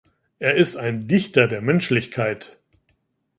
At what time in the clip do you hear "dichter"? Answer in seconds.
1.05-1.47